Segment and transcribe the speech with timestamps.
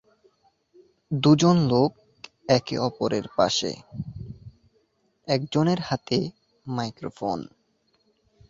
[1.11, 1.91] দুজন লোক
[2.47, 3.71] একে অপরের পাশে,
[5.27, 6.19] একজনের হাতে
[6.65, 7.39] মাইক্রোফোন।